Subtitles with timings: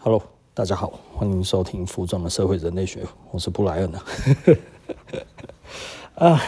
[0.00, 0.22] Hello，
[0.54, 3.02] 大家好，欢迎收听《服装的社会人类学》，
[3.32, 3.92] 我是布莱恩
[6.14, 6.40] 啊。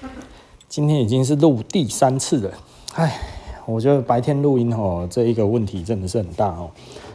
[0.70, 2.50] 今天已经是录第三次了，
[2.94, 3.20] 哎，
[3.66, 6.70] 我觉得白天录音哦，这一个问题真的是很大哦。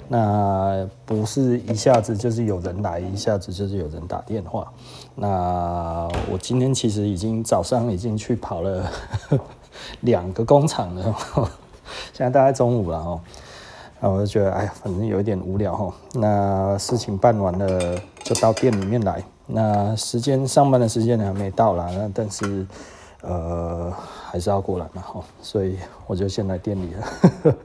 [0.08, 4.72] 那不是一下子就是有人来，一下子就是有人打电话。
[5.16, 8.92] 那我今天其实已经早上已经去跑了
[10.02, 11.16] 两个工厂了，
[12.14, 13.20] 现在大概中午了哦。
[14.00, 15.94] 我就觉得，哎呀，反正有一点无聊哈。
[16.14, 19.24] 那事情办完了，就到店里面来。
[19.48, 22.68] 那时间上班的时间还没到啦，那但是
[23.22, 23.92] 呃
[24.30, 25.24] 还是要过来嘛哈。
[25.42, 27.08] 所以我就先来店里了。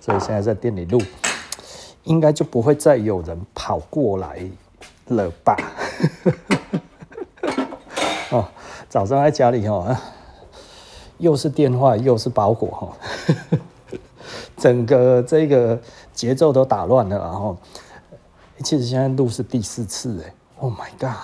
[0.00, 1.00] 所以现在在店里录，
[2.04, 4.40] 应该就不会再有人跑过来
[5.06, 5.56] 了吧？
[8.32, 8.44] 哦，
[8.88, 9.96] 早上在家里哈，
[11.18, 12.88] 又是电话又是包裹哈。
[14.56, 15.78] 整个这个
[16.12, 17.56] 节奏都打乱了，然后
[18.62, 21.16] 其实现在录是第四次哎，Oh my god！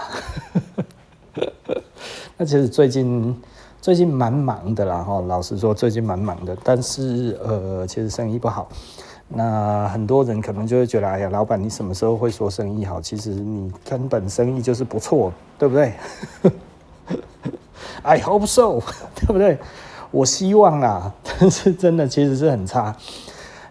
[2.37, 3.41] 那其实最近
[3.81, 8.69] 最近蛮忙的啦哈，老实说最近蛮忙的，但是呃，其实生意不好。
[9.35, 13.01] 那很多人可能就会觉得，哎呀，老板你什么时候会说生意好？
[13.01, 15.95] 其实你根本生意就是不错，对不对？
[18.03, 18.81] I hope so，
[19.17, 19.59] 对不对？
[20.13, 22.95] 我希望啦， 但是真的其实是很差。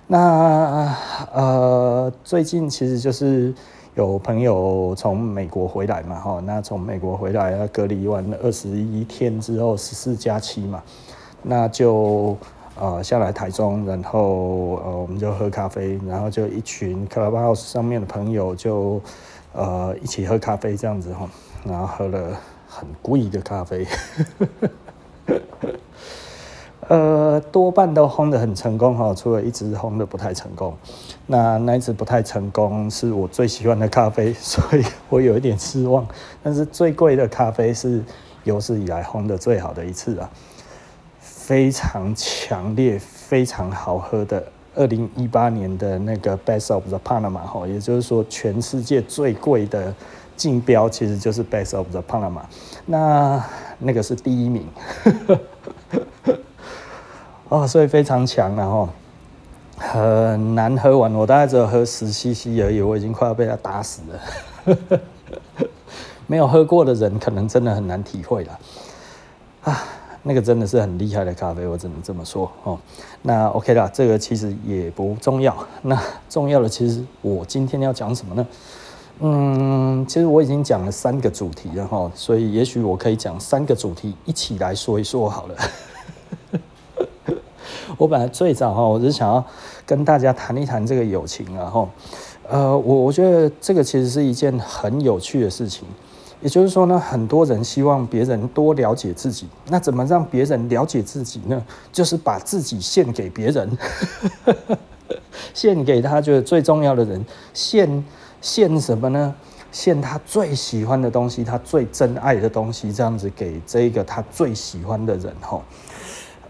[0.08, 0.94] 那
[1.31, 3.53] 呃，最近其实就是
[3.95, 10.81] 有朋友从美国回来嘛，哈，那从美国回来，隔离完二十一天之后，十四加七嘛，
[11.44, 12.36] 那就
[12.78, 19.00] 呃下来台中，然后呃我们就喝咖啡，然后就一群 Clubhouse 上面的朋友就
[19.53, 21.30] 呃一起喝咖啡这样子哈，
[21.64, 22.36] 然后喝了
[22.67, 23.86] 很贵的咖啡。
[26.88, 30.76] 呃，多半都烘得很成功哈，除了一支烘得不太成功。
[31.28, 36.06] 那那一支不太成功是我最喜欢的咖啡，所以我有一点失望。
[36.44, 38.04] 但是最贵的咖啡是
[38.44, 40.30] 有史以来烘得最好的一次啊，
[41.20, 44.44] 非常强烈、非常好喝的。
[44.74, 49.94] 二零一八年的那个 Best of the Panama 哈，也就是说全世界最贵的
[50.38, 52.41] 竞标其实就是 Best of the Panama，
[52.86, 53.46] 那
[53.80, 54.66] 那个是第一名。
[57.51, 58.88] 哦，所以非常强，然后
[59.78, 61.13] 很难喝完。
[61.13, 64.97] 我大概只有喝十 CC 而已，我已经快要被他打死了。
[66.28, 68.59] 没有喝过的人，可能真的很难体会了。
[69.63, 69.84] 啊，
[70.23, 72.79] 那个真的是很厉害的咖啡，我只能这么说哦。
[73.22, 75.53] 那 OK 啦，这个其实也不重要。
[75.81, 78.47] 那重要的，其实我今天要讲什么呢？
[79.19, 85.56] 嗯，其实我已经讲了三个主题了哈，所以也许我可以讲三个主题一起来说一说好了。
[88.01, 89.45] 我本来最早哈，我是想要
[89.85, 91.88] 跟大家谈一谈这个友情，然后，
[92.50, 95.88] 呃，我我觉得这个其实是一件很有趣的事情。
[96.41, 101.63] 也就是说呢，很多人希望别人多了解自己，那怎么让别人了解自己呢？
[101.91, 103.78] 就是把自己献给别人，
[105.53, 107.23] 献给他觉得最重要的人，
[107.53, 108.03] 献
[108.41, 109.35] 献什么呢？
[109.72, 115.61] 献他最喜欢的东西，他最珍爱的东西，这样子给这个他最喜欢的人，哈。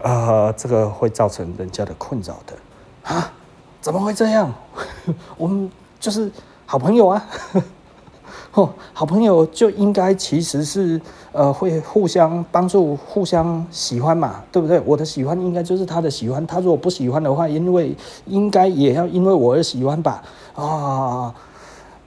[0.02, 2.54] 呃，这个会造成人家的困扰的
[3.14, 3.32] 啊？
[3.80, 4.52] 怎么会这样？
[5.36, 6.30] 我们就是
[6.66, 7.24] 好朋友啊！
[8.54, 11.00] 哦，好朋友就应该其实是
[11.32, 14.78] 呃会互相帮助、互相喜欢嘛，对不对？
[14.84, 17.96] 我的喜欢应该就是他的喜欢，他如果不喜欢的话，因为
[18.26, 20.22] 应该也要因为我而喜欢吧？
[20.54, 21.34] 啊，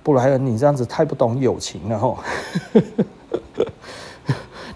[0.04, 2.20] 布莱恩，你这样子太不懂友情了吼！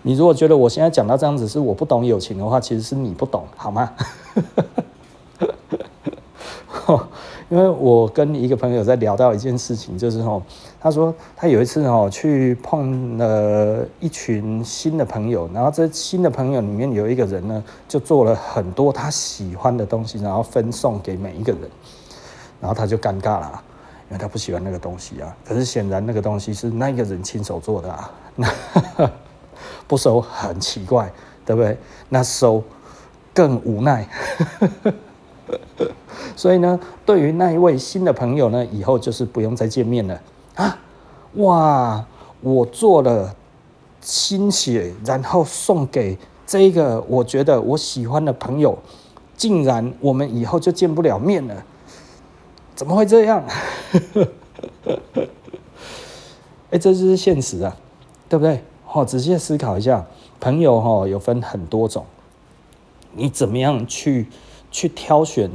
[0.02, 3.92] 你如果觉得我现在讲到这样子是我不懂友情的话，其实是你不懂，好吗？
[7.50, 10.42] 因为我跟一个朋友在聊到一件事情，就是哦，
[10.80, 21.62] 他说他有一次哦去碰了一群新的朋友，然后这新的朋友里面有一个人呢，就做了很多他喜欢的东西，然后分送给每一个人，
[22.62, 23.64] 然后他就尴尬了，
[24.10, 25.36] 因为他不喜欢那个东西啊。
[25.44, 28.12] 可是显然那个东西是那个人亲手做的啊。
[29.88, 31.12] 不收很奇怪，
[31.46, 31.78] 对不对？
[32.10, 32.64] 那收
[33.34, 34.08] 更无奈。
[36.36, 40.22] 所以呢，对于那一位新的朋友呢，以后就是不用再见面了
[40.56, 40.80] 啊！
[41.36, 42.06] 哇，
[42.42, 43.36] 我做了
[44.00, 48.78] 心血，然后送给这个我觉得我喜欢的朋友，
[49.36, 51.64] 竟然我们以后就见不了面了？
[52.76, 53.44] 怎么会这样？
[56.72, 57.76] 哎，这就是现实啊，
[58.30, 58.64] 对不对？
[58.92, 60.08] 好，仔细思考一下，
[60.40, 62.08] 朋友哈有分很多种，
[63.14, 64.26] 你怎么样去
[64.72, 65.52] 去挑选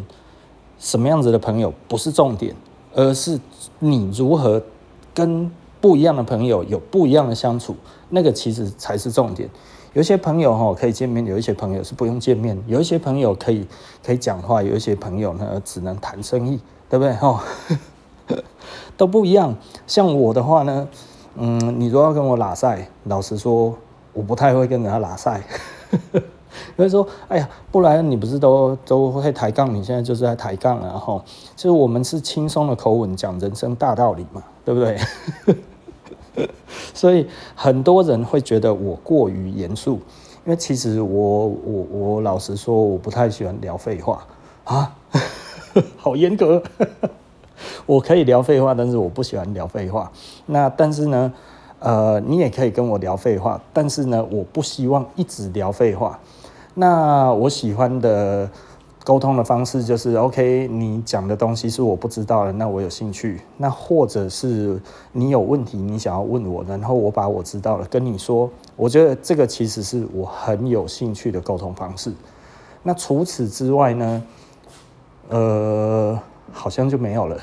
[0.78, 2.54] 什么样子的朋友不是重点，
[2.94, 3.40] 而是
[3.80, 4.62] 你如何
[5.12, 5.50] 跟
[5.80, 7.74] 不一样的朋友有不一样的相处，
[8.10, 9.50] 那个其实才是重点。
[9.94, 13.66] 有一些朋友哈可以见面，有一些朋友是不用见面，有一些朋友可以
[14.00, 17.12] 可以讲话，有一些朋友呢只能谈生意，对不对？
[17.14, 17.42] 哈，
[18.96, 19.56] 都不一样。
[19.88, 20.86] 像我的话呢，
[21.36, 23.76] 嗯，你如果要跟我拉塞，老实说，
[24.12, 25.42] 我不太会跟人家拉赛。
[26.76, 29.74] 所以说，哎呀，不然你不是都都会抬杠？
[29.74, 31.22] 你现在就是在抬杠了哈。
[31.56, 34.98] 就是我们是轻松的口吻讲人生大道理嘛，对不对？
[36.94, 39.94] 所以很多人会觉得我过于严肃，
[40.44, 44.24] 因为其实我我我老实说，我不太喜欢聊废话
[44.64, 44.94] 啊，
[45.96, 46.62] 好严格。
[47.86, 50.10] 我可以聊废话，但是我不喜欢聊废话。
[50.46, 51.32] 那但是呢，
[51.78, 56.18] 呃，你也可以跟我聊废话，但是呢，我不希望一直聊废话。
[56.74, 58.50] 那我喜欢的
[59.04, 63.40] 沟通的方式就是，OK，你讲的东西是我不知道的，那我有兴趣。
[63.58, 64.80] 那或者是
[65.12, 68.50] 你有问题，你想要问我，然后我把我知道了跟你说。
[68.76, 72.12] 我觉得这个其实是我很有兴趣的沟通方式。
[72.82, 74.22] 那除此之外呢，
[75.28, 76.18] 呃，
[76.54, 77.38] 好像就没有了。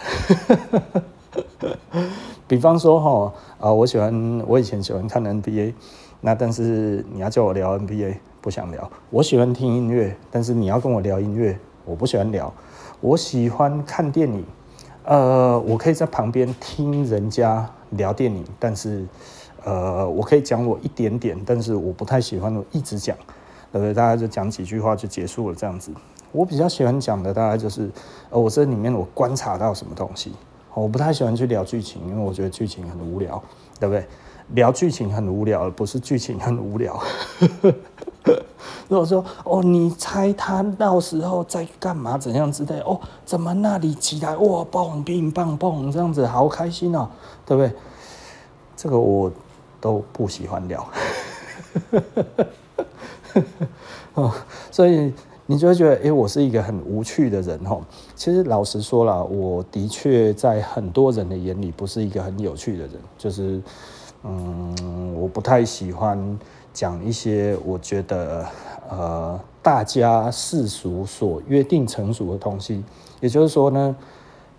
[2.48, 5.74] 比方说哈，啊，我喜欢，我以前喜欢看 NBA，
[6.22, 8.16] 那但是你要叫我聊 NBA。
[8.42, 11.56] 不想聊，我喜欢听音乐，但是你要跟我聊音乐，
[11.86, 12.52] 我不喜欢聊。
[13.00, 14.44] 我喜欢看电影，
[15.04, 19.06] 呃，我可以在旁边听人家聊电影，但是，
[19.64, 23.16] 呃，我可以讲我一点点，但是我不太喜欢我一直讲，
[23.74, 23.94] 呃？
[23.94, 25.92] 大家就讲几句话就结束了这样子。
[26.32, 27.90] 我比较喜欢讲的大概就是，
[28.30, 30.34] 呃，我这里面我观察到什么东西，
[30.74, 33.42] 我不太喜欢去聊剧情，因为我觉得剧情很无聊，
[33.80, 34.06] 对不对？
[34.54, 37.00] 聊剧情很无聊，而不是剧情很无聊。
[38.90, 42.18] 如果说哦，你猜他到时候在干嘛？
[42.18, 42.78] 怎样之类？
[42.82, 44.36] 哦，怎么那里起来？
[44.36, 47.08] 哇，蹦乒乓蹦这样子，好开心哦，
[47.46, 47.74] 对不对？
[48.76, 49.32] 这个我
[49.80, 50.86] 都不喜欢聊。
[54.16, 54.34] 哦，
[54.70, 55.14] 所以
[55.52, 57.82] 你就会觉得，哎，我是一个很无趣的人哦。
[58.16, 63.62] 其实老实说了，我的确在很多人的眼里不是一个很有趣的人，就是。
[64.24, 66.40] 嗯，我不太喜欢
[66.72, 68.46] 讲一些我觉得
[68.88, 72.84] 呃大家世俗所约定成熟的东西。
[73.20, 73.96] 也就是说呢，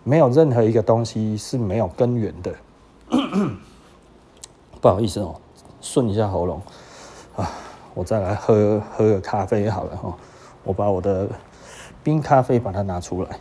[0.02, 2.52] 没有任何一个东西是没有根源的。
[4.82, 5.36] 不好意思哦，
[5.80, 6.60] 顺一下喉咙
[7.36, 7.48] 啊，
[7.94, 10.12] 我再来喝喝个咖啡好了哈。
[10.64, 11.29] 我把我的
[12.03, 13.38] 冰咖啡把它拿出来。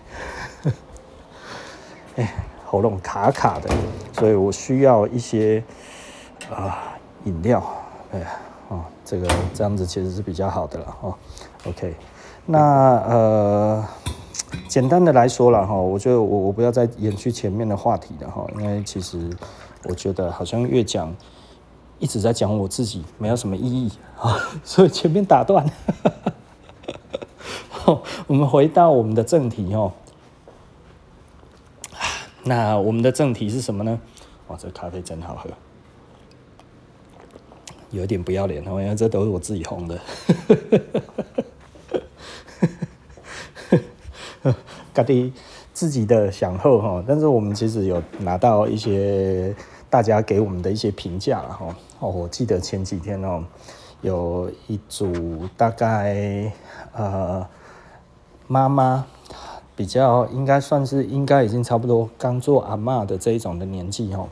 [2.17, 2.33] 哎，
[2.65, 3.69] 喉咙卡卡的，
[4.13, 5.63] 所以我需要一些。
[6.49, 7.63] 啊，饮料，
[8.11, 8.27] 哎呀，
[8.67, 11.15] 哦，这个这样子其实是比较好的了哦。
[11.65, 11.95] OK，
[12.45, 12.59] 那
[13.07, 13.85] 呃，
[14.67, 19.29] 简单的来说了哈，我觉得我我不要再延续前面的话题了哈，因为其实
[19.83, 21.15] 我觉得好像越讲
[21.99, 23.89] 一直在讲我自己，没有什么意义
[24.19, 24.35] 啊，
[24.65, 25.63] 所以前面打断。
[28.27, 29.91] 我们回到我们的正题哦。
[32.43, 33.99] 那我们的正题是什么呢？
[34.47, 35.49] 哇，这咖啡真好喝。
[37.91, 39.99] 有点不要脸哦，因为这都是我自己烘的，
[44.93, 45.33] 嘎滴
[45.73, 47.03] 自己的享受哈。
[47.05, 49.53] 但是我们其实有拿到一些
[49.89, 51.75] 大家给我们的一些评价了哈。
[51.99, 53.43] 哦，我记得前几天哦，
[53.99, 56.51] 有一组大概
[56.93, 57.45] 呃
[58.51, 59.05] 妈妈
[59.77, 64.27] 比较应该算是应该已经差不多刚做阿嬷的这一种的年纪哦，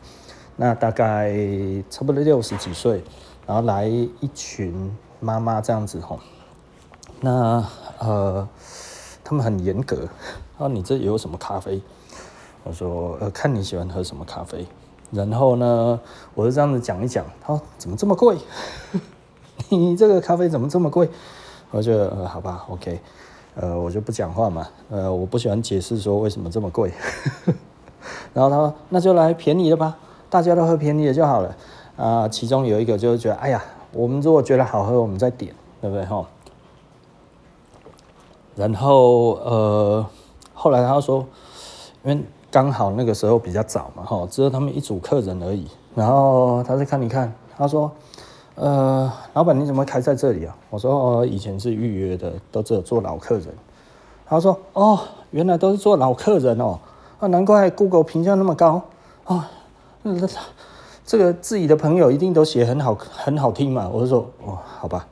[0.58, 1.32] 那大概
[1.90, 3.02] 差不多六十几岁。
[3.48, 6.20] 然后来一群妈妈这样子吼，
[7.22, 7.66] 那
[8.00, 8.46] 呃，
[9.24, 10.10] 他们很严格。
[10.58, 11.82] 啊，你这有什么咖啡？
[12.66, 14.68] 我说呃，看你喜欢喝什么咖啡。
[15.12, 15.98] 然后呢，
[16.36, 17.26] 我就这样子讲一讲。
[17.40, 18.38] 他说怎么这么贵？
[19.72, 21.10] 你这个咖啡怎么这么贵？
[21.72, 23.00] 我就呃，好吧，OK，
[23.56, 24.68] 呃，我就不讲话嘛。
[24.90, 26.92] 呃，我不喜欢解释说为什么这么贵。
[28.34, 29.98] 然后他说那就来便宜的吧，
[30.30, 31.56] 大家都喝便宜的就好了。
[31.98, 36.26] 啊，其中有一个就是觉得，哎呀，我们如果觉得好喝，我们再点，对不对哈？
[38.56, 40.06] 然后呃，
[40.54, 41.26] 后来他说，
[42.04, 45.68] 因为刚好那个时候比较早嘛，哈，只有他们一组客人而已。
[45.96, 47.92] 然后他再看一看，他说，
[48.60, 50.54] 呃，老板你怎么开在这里啊？
[50.70, 53.48] 我说，哦，以前是预约的，都只有做老客人。
[54.26, 55.00] 他说，哦，
[55.32, 56.78] 原来都是做老客人哦，
[57.20, 58.82] 啊，难怪 Google 评价那么高
[59.24, 59.50] 啊，
[60.04, 60.28] 那
[61.06, 63.90] 这个自己的朋友一定都写很好，很好听嘛？
[63.90, 65.08] 我就说，哦，好吧。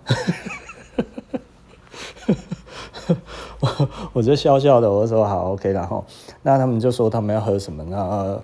[3.62, 6.04] 我 我就笑笑的，我就说好 OK，然后
[6.44, 8.38] 那他们就说他们要喝什么，那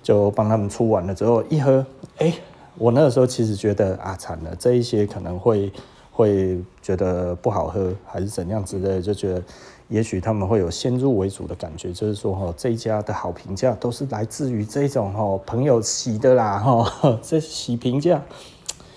[0.00, 1.84] 就帮他们出完了之后一喝，
[2.18, 2.32] 哎、
[2.76, 5.72] 我那个时候其实觉得啊惨了，这一些可能会
[6.10, 9.42] 会觉得不好喝还是怎样之类，就觉得。
[9.88, 16.90] 也许他们会有先入为主的感觉，就是说哈，这一家的好评价都是来自于这种哈朋友洗的啦哈，
[17.22, 18.22] 这洗评价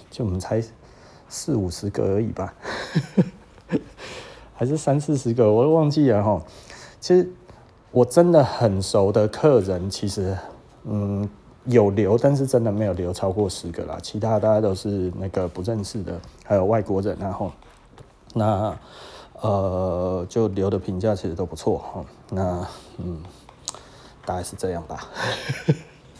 [0.10, 0.64] 就我们才
[1.28, 2.54] 四五十个而已吧，
[4.56, 6.42] 还是三四十个，我都忘记了哈。
[7.02, 7.30] 其实
[7.92, 10.38] 我真的很熟的客人，其实
[10.86, 11.30] 嗯
[11.68, 17.52] 有留，但是真的没有留超过十个啦，其他大家都是那个不认识的，还有外国人，然后
[18.34, 18.76] 那。
[19.40, 22.04] 呃，就留的评价其实都不错哈。
[22.32, 23.22] 那嗯，
[24.26, 25.08] 大概是这样吧。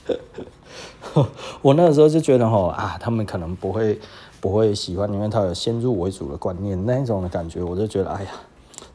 [1.64, 4.00] 我那个时候就觉得哈啊，他们可能不会
[4.40, 8.30] 不会喜欢，因为他有先入为主的观念那一种的感觉，我就觉得哎呀，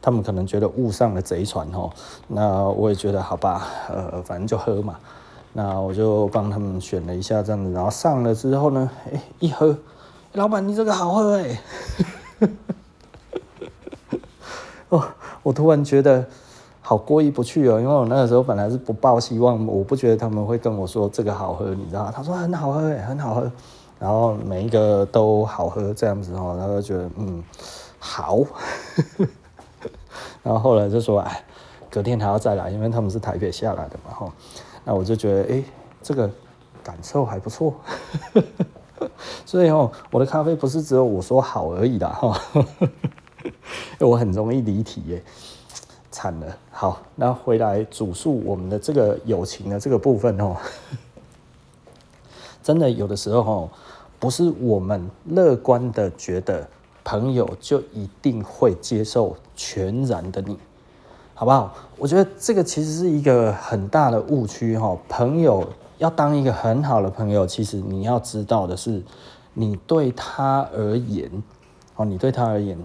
[0.01, 1.91] 他们可能觉得误上了贼船哦。
[2.29, 4.97] 那我也觉得好吧，呃，反正就喝嘛。
[5.53, 9.77] 那我就帮他们选了一下这样子，然后上了之后呢，哎，一喝，
[10.33, 11.61] 老板你这个好喝哎。
[14.89, 15.03] 哦，
[15.41, 16.25] 我突然觉得
[16.81, 22.11] 好过意不去哦，因为我那个时候本来是不抱希望，我不觉得他们会跟我说这个好喝，你知道？
[22.13, 23.51] 他说很好喝，很好喝，
[23.99, 27.43] 然后每一个都好喝这样子哦，然后就觉得嗯
[27.97, 28.39] 好，
[30.43, 31.43] 然后后来就说哎，
[31.89, 34.33] 隔天还要再来，因为他们是台北下来的嘛哈，
[34.85, 35.63] 那我就觉得哎，
[36.01, 36.29] 这个
[36.83, 37.73] 感受还不错，
[39.45, 42.39] 所以哦，我的咖啡不是只有我说好而已的哈。
[43.99, 45.23] 我很容易离题耶，
[46.11, 46.57] 惨了。
[46.71, 50.57] 好，那回来主述我们的这个友情的这个部分哦，
[52.61, 53.69] 真的有的时候哦，
[54.19, 56.67] 不是我们乐观的觉得
[57.03, 60.57] 朋友就一定会接受全然的你，
[61.43, 61.73] 好不好？
[61.97, 64.97] 我觉得这个其实是一个很大的误区哈。
[65.09, 69.03] 朋友要当一个很好的朋友，其实你要知道的是，
[69.53, 71.29] 你对他而言，
[71.97, 72.77] 哦，你对他而言。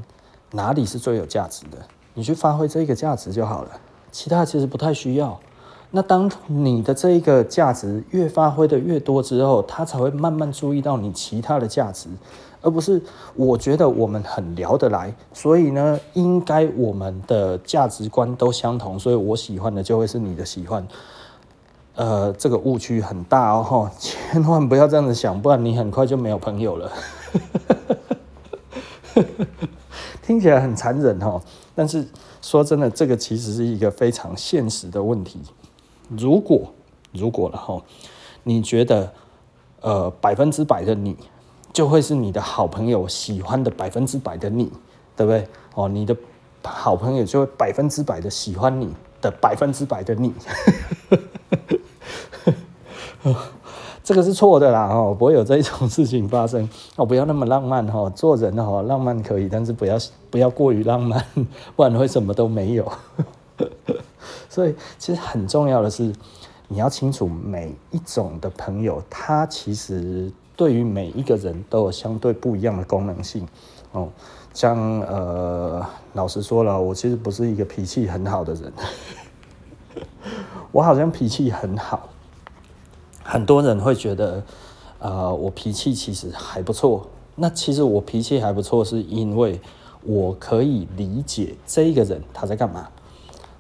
[0.50, 1.78] 哪里是最有价值的？
[2.14, 3.70] 你去发挥这个价值就好了，
[4.10, 5.38] 其他其实不太需要。
[5.90, 12.08] 那当你的这一个价值越发挥的越多之后，他才会慢慢注意到你其他的价值，
[12.60, 13.00] 而不是
[13.34, 20.86] 我觉得我们很聊得来，所以呢，应该我们的价值观都相同，所以我喜欢的就会是你的喜欢。
[21.94, 26.92] 呃，这个误区很大哦，千万不要这样子想，不然你很快就没有朋友了。
[30.22, 31.40] 听起来很残忍哦，
[31.74, 32.06] 但是
[32.42, 35.40] 说真的，这个其实是一个非常现实的问题。
[36.08, 36.72] 如果
[37.12, 37.82] 如果了哈，
[38.44, 39.12] 你觉得
[39.80, 41.16] 呃百分之百的你
[41.72, 44.70] 就会是你的好朋友喜欢的百分之百的你，
[45.16, 45.46] 对不对？
[45.74, 46.16] 哦，你的
[46.62, 48.88] 好朋友就会百分之百的喜欢你
[49.20, 50.32] 的百分之百的你。
[54.02, 56.66] 这个是错的啦，哦，不会有这种事情发生。
[56.96, 59.98] 哦，不要那么浪漫哈，做人哈，浪漫可以，但是不要
[60.30, 61.22] 不要过于浪漫，
[61.76, 62.90] 不然会什么都没有。
[64.58, 66.12] 所以，其实很重要的是，
[66.66, 73.46] 你要清楚每一种的朋友，他其实对于每一个人都有相对不一样的功能性。
[73.92, 74.08] 哦，
[74.52, 78.72] 像呃，老实说了，我其实不是一个脾气很好的人，
[80.72, 82.08] 我好像脾气很好。
[83.22, 84.42] 很多人会觉得，
[84.98, 87.06] 呃，我脾气其实还不错。
[87.36, 89.60] 那其实我脾气还不错，是因为
[90.02, 92.88] 我可以理解这一个人他在干嘛，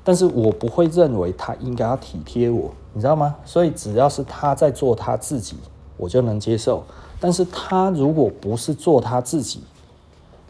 [0.08, 3.36] 但是我不会认为他应该要体贴我，你知道吗？
[3.44, 5.58] 所以只要是他在做他自己，
[5.98, 6.82] 我就能接受。
[7.20, 9.62] 但是他如果不是做他自己，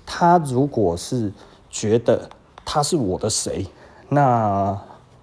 [0.06, 1.32] 他如果是
[1.68, 2.30] 觉得
[2.64, 3.66] 他是我的谁，
[4.08, 4.80] 那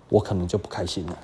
[0.09, 1.17] 我可能就不开心了。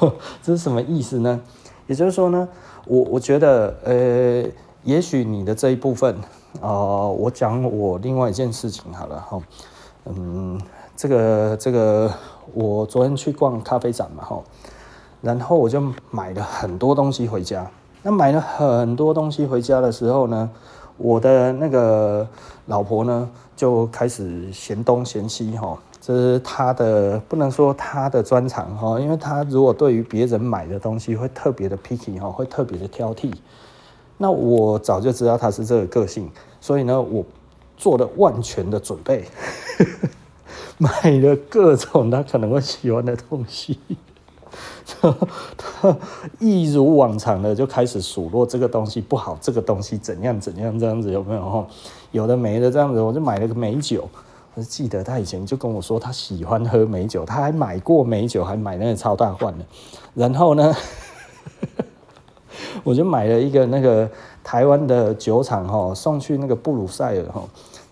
[0.42, 1.38] 这是什么意思呢？
[1.86, 2.48] 也就是说呢，
[2.86, 4.42] 我我觉得，呃，
[4.84, 6.16] 也许你的这一部分，
[6.62, 9.38] 啊、我讲我另外一件事情好了哈，
[10.08, 10.60] 嗯，
[10.96, 12.12] 这个这个，
[12.54, 14.40] 我昨天去逛咖啡展嘛哈，
[15.20, 17.68] 然后我就买了很多东西回家。
[18.02, 20.48] 那买了很多东西回家的时候呢，
[20.96, 22.24] 我的那个
[22.66, 25.76] 老婆呢就开始嫌东嫌西哈。
[26.00, 33.32] 这是她的，不能说她的专长哈，因为她如果对于别人买的东西会特别的 picky 哈，会特别的挑剔。
[34.18, 37.22] 那我早就知道他是这个个性，所以呢，我
[37.76, 39.24] 做了万全的准备，
[40.78, 43.78] 买了各种他可能会喜欢的东西。
[45.56, 45.96] 他
[46.38, 51.66] 一如往常的就开始数落这个东西不好，这个东西怎样怎样这样子有没有哈？
[52.12, 54.08] 有的没的这样子，我就买了个美酒。
[54.54, 59.64] 我记得他以前就跟我说他喜欢喝美酒，他还买过美酒，还买那个超大罐的。
[60.14, 60.74] 然后呢，
[62.82, 64.08] 我就买了一个那个
[64.46, 67.42] 台湾的酒厂哈送去那个布鲁塞尔哈，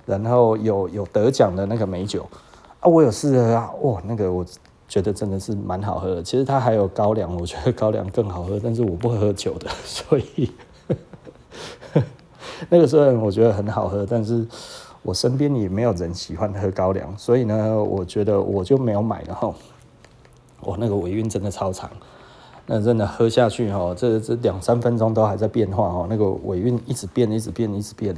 [0.06, 2.25] 然后有有得奖的那个美酒
[2.78, 4.46] 啊，我有试喝啊，哇，那个我
[4.87, 6.23] 觉得真的是蛮好喝的。
[6.23, 10.52] 其实它还有高粱，我觉得高粱更好喝，但是我不喝酒的， 所以
[12.70, 14.46] 那个虽然我觉得很好喝，但是。
[15.06, 19.52] 我身边也没有人喜欢喝高粱，所以呢，我觉得我就没有买了哈。
[20.61, 21.90] 我那个尾韵真的超长，
[22.66, 28.16] 那真的喝下去哈，这这两三分钟都还在变化哈，那个尾韵一直变，一直变，一直变。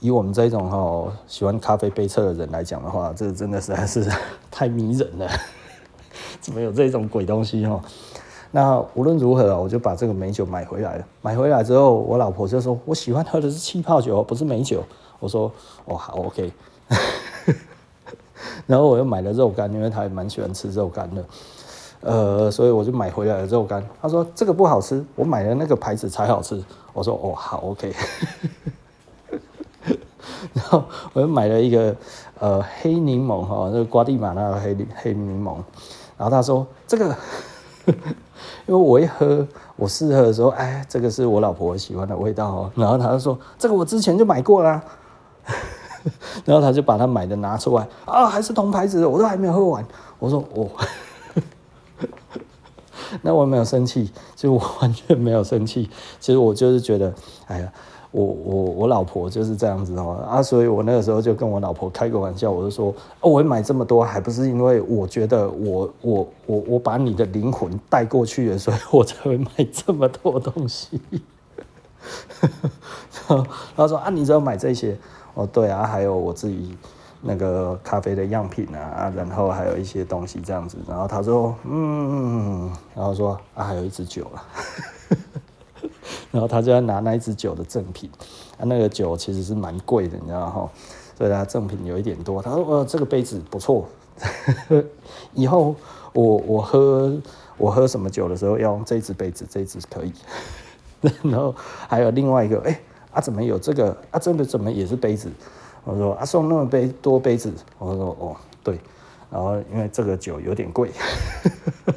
[0.00, 4.06] 以我们这种哈喜欢咖啡杯测的人来讲的话，这真的实在是
[4.50, 5.26] 太迷人了。
[6.40, 7.80] 怎么有这种鬼东西哈？
[8.50, 11.04] 那无论如何，我就把这个美酒买回来了。
[11.22, 14.84] 买回来之后，我老婆就说：“我喜欢喝的是气泡酒，不是美酒。”
[15.18, 15.50] 我说
[15.86, 16.52] ：“哦，好，OK。
[18.66, 21.24] ”然后我又买了肉干，因为他也蛮喜欢吃肉干的。
[22.04, 23.82] 呃，所以我就买回来了肉干。
[24.02, 27.94] 他说：“这个不好吃，我买的那个牌子才好吃。”我说：“哦，好，OK。
[30.52, 30.84] ”然后
[31.14, 31.96] 我又买了一个
[32.38, 35.54] 呃黑柠檬哈，那个瓜地马拉的黑黑柠檬。
[36.18, 37.16] 然后他说：“这个。
[38.68, 39.46] ”因为我一喝，
[39.76, 42.70] 我试喝的时候，哎，这个是我老婆喜欢的味道哦。
[42.74, 44.82] 然后他就说：“这个我之前就买过啦。
[46.44, 49.82] ”然后他就把他买的拿出来，啊，还是同牌子的，我都还没有喝完。
[50.18, 50.68] 我说：“哦。”
[53.22, 55.88] 那我没有生气，就我完全没有生气。
[56.20, 57.12] 其实我就是觉得，
[57.46, 57.72] 哎呀。
[58.16, 71.00] 我我我老婆就是这样子哦啊，所以我那个时候就跟我老婆开个玩笑，我就说，哦，我买这么多，还不是因为我觉得我我我我把你的灵魂带过去了，所以我才会买这么多东西。
[73.26, 73.44] 然后
[73.74, 74.96] 他说啊，你只要买这些？
[75.34, 76.76] 哦，对啊，还有我自己
[77.26, 80.76] 那个咖啡的样品啊，然后还有一些东西这样子。
[80.86, 84.44] 然后他说，嗯，然后说啊，还有一支酒啊。
[86.30, 88.10] 然后他就要拿那一支酒的赠品，
[88.58, 90.70] 啊，那个酒其实是蛮贵的，你知道哈，
[91.16, 92.42] 所以他赠品有一点多。
[92.42, 93.86] 他说：“呃，这个杯子不错，
[95.32, 95.76] 以后
[96.12, 97.16] 我我喝
[97.56, 100.12] 我喝什么酒的时候要用这支杯子，这支可以。
[101.22, 101.54] ”然后
[101.88, 102.80] 还有另外一个，哎，
[103.12, 103.96] 啊，怎么有这个？
[104.10, 105.30] 啊，真的怎么也是杯子？
[105.84, 108.78] 我说：“啊，送那么杯多杯子。”我说：“哦，对。”
[109.30, 110.90] 然后因为这个酒有点贵，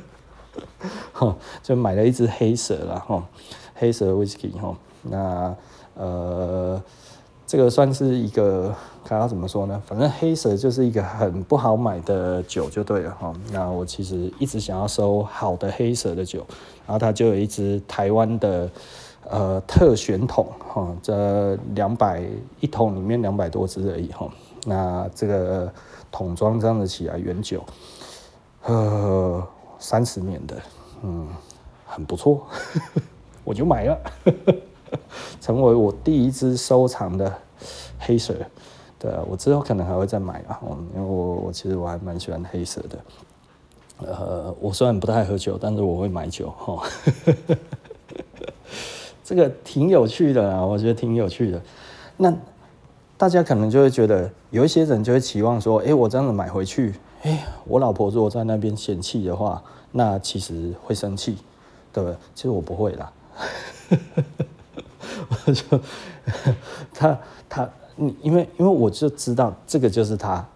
[1.61, 3.23] 就买了一支黑蛇了哈。
[3.75, 5.55] 黑蛇威士忌哈，那
[5.93, 6.81] 呃，
[7.45, 8.73] 这个算是一个，
[9.05, 9.79] 看他怎么说呢？
[9.85, 13.31] 反正黑蛇就是一个很不好买的酒就对了哈。
[13.51, 16.39] 那我其实一直想要收好的黑蛇的酒，
[16.87, 18.67] 然后它就有一支台湾的
[19.29, 22.23] 呃特选桶哈，这两百
[22.59, 24.29] 一桶里面两百多支而已哈。
[24.65, 25.71] 那这个
[26.11, 27.63] 桶装这样子起来原酒，
[28.65, 29.45] 呃，
[29.79, 30.55] 三十年的，
[31.03, 31.27] 嗯，
[31.85, 32.45] 很不错。
[33.43, 33.97] 我就买了，
[35.39, 37.33] 成为我第一支收藏的
[37.97, 38.33] 黑蛇。
[38.99, 40.59] 对，我之后可能还会再买啊，
[40.95, 42.99] 因为我我其实我还蛮喜欢黑蛇的。
[43.99, 46.83] 呃，我虽然不太喝酒，但是我会买酒哈。
[49.27, 51.61] 这个挺有趣的啊，我觉得挺有趣的。
[52.15, 52.33] 那
[53.17, 59.61] 大家可能就会觉得，有一些人就会期望说，哎，我这样子买回去，哎，我老婆如果在那边嫌弃的话，
[59.91, 61.39] 那其实会生气，
[61.91, 62.17] 对不对？
[62.33, 63.11] 其实我不会啦。
[65.45, 65.61] 我就
[66.93, 70.47] 他他你因为因为我就知道这个就是他，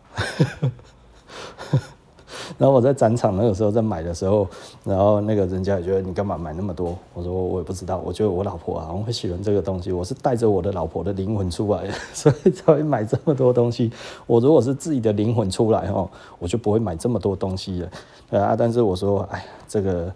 [2.57, 4.47] 然后我在展场那个时候在买的时候，
[4.83, 6.97] 然后那个人家也觉得你干嘛买那么多？
[7.13, 13.91] 我说我也不知道，我觉得我老婆啊，我会喜欢这个东西，我是带着我的老婆的灵魂出来， 所以才会买这么多东西。
[14.27, 16.09] 我如果是自己的灵魂出来哦，
[16.39, 17.85] 我就不会买这么多东西
[18.29, 18.55] 了啊。
[18.57, 20.13] 但是我说，哎，这个。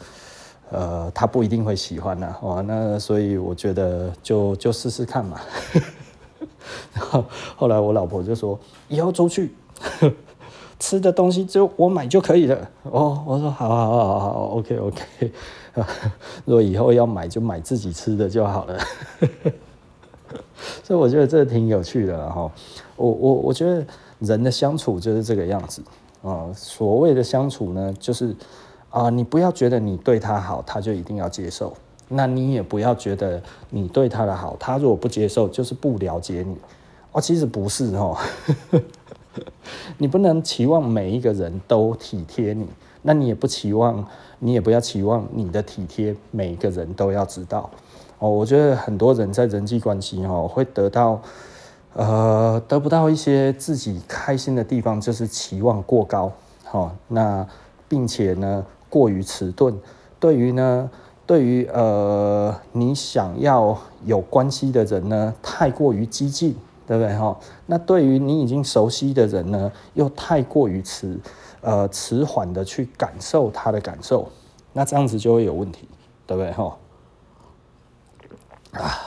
[0.72, 5.40] 呃，他不一定会喜欢呐，哦，那所以我觉得就就试试看嘛。
[6.92, 7.24] 然后
[7.56, 9.54] 后来我老婆就说，以后出去
[10.80, 12.70] 吃的东西就我买就可以了。
[12.84, 15.32] 哦，我说好好好好好，OK OK。
[16.46, 18.78] 如果以后要买就买自己吃的就好了。
[20.84, 22.52] 所以我觉得这挺有趣的哈。
[22.96, 23.86] 我我我觉得
[24.20, 25.82] 人的相处就是这个样子
[26.24, 26.50] 啊。
[26.54, 28.36] 所谓的相处呢，就是。
[28.92, 31.74] 啊、你不要觉得你对他好，他就一定要接受。
[32.08, 36.56] 那你也不要觉得你对他的好，他如果不接受，就是不了解你。
[37.12, 38.18] 哦，其实不是哦，
[39.98, 42.68] 你不能期望每一个人都体贴你，
[43.02, 44.06] 那你也不期望，
[44.40, 47.70] 你也不要期望你的体贴每一个人都要知道。
[48.20, 51.22] 哦，我觉得很多人在人际关系哦会得到。
[51.98, 56.30] 呃，得不到一些自己开心的地方，就是期望过高，
[56.66, 57.48] 好，那
[57.88, 59.74] 并且呢，过于迟钝，
[60.20, 60.90] 对于呢，
[61.26, 67.38] 对于呃，你想要有关系的人呢，太过于激进，对不对哈？
[67.66, 71.20] 那对于你已经熟悉的人呢，又太过于迟，
[71.62, 74.30] 呃，迟缓的去感受他的感受，
[74.74, 75.88] 那这样子就会有问题，
[76.26, 76.78] 对不对哈？
[78.72, 79.00] 啊，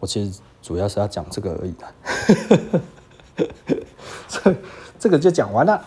[0.00, 0.40] 我其实。
[0.62, 2.80] 主要是要讲这个而已的，
[4.28, 4.54] 这
[4.96, 5.84] 这个就讲完了。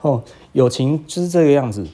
[0.00, 0.24] 哦，
[0.54, 1.86] 友情就是这个样子，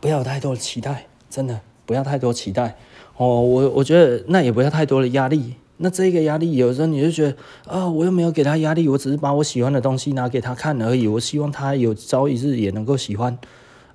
[0.00, 2.76] 不要太多期待，真的不要太多期待。
[3.16, 5.56] 哦，我我觉得那也不要太多的压力。
[5.78, 11.06] 那这个压力，有时候你就觉得啊、我又没有给他压力，我只是把我喜欢的东西拿给他看而已。
[11.06, 13.38] 我希望他有朝一日也能够喜欢，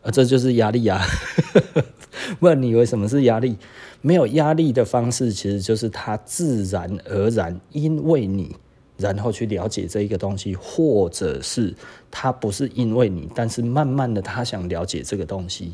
[0.02, 1.02] 啊，这就是压力啊。
[2.40, 3.58] 问你为什么是压力？
[4.02, 8.56] 没有压力的方式，其实就是他自然而然因为你，
[8.98, 11.74] 然后去了解这一个东西，或者是
[12.10, 15.74] 他不是因为你，但是慢慢的他想了解这个东西，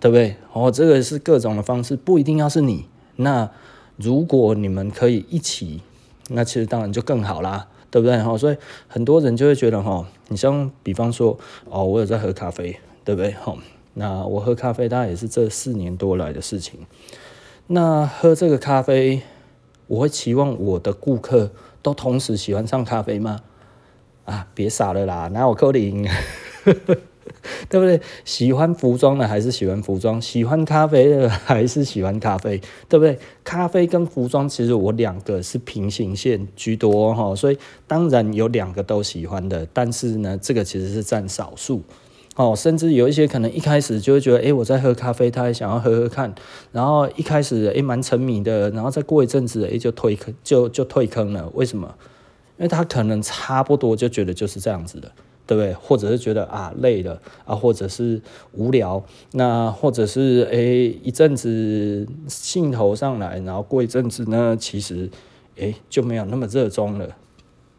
[0.00, 0.36] 对不对？
[0.52, 2.86] 哦，这个是各种的方式，不一定要是你。
[3.16, 3.50] 那
[3.96, 5.80] 如果你们可以一起，
[6.28, 8.16] 那其实当然就更好啦，对不对？
[8.22, 8.56] 哈，所以
[8.88, 13.32] 很多人就会觉得哈，你像比方说哦，我有在喝咖啡，对不对？
[13.32, 13.54] 哈，
[13.94, 16.80] 那我喝咖啡，大概也是这四年多来的事情。
[17.66, 19.22] 那喝这个咖啡，
[19.86, 21.50] 我会期望我的顾客
[21.82, 23.40] 都同时喜欢上咖啡吗？
[24.24, 26.06] 啊，别傻了啦，哪有可能？
[27.68, 28.00] 对不对？
[28.24, 33.18] 喜欢服装的还是喜欢服装，喜欢咖啡的还是喜欢咖啡， 对不对？
[33.44, 41.82] 咖啡跟服装其实我两个是平行线居多哈，所以当然有两个都喜欢的，但是呢，这个其实是占少数。
[42.34, 46.34] 哦，甚至有一些可能一开始就会觉得，哎，我在喝咖啡，他也想要喝喝看，
[46.72, 51.50] 然后一开始哎蛮沉迷的，然后再过一阵子哎就退坑，就就退坑了。
[51.54, 51.94] 为什么？
[52.58, 55.12] 因为他可能差不多就觉得就是这样子的，
[55.52, 55.74] 对不对？
[55.74, 60.58] 或者是觉得啊累了啊，或者是无聊，那或者是哎
[61.02, 65.10] 一阵子兴头上来，然后过一阵子呢，其实
[65.58, 67.16] 哎就没有那么热衷了，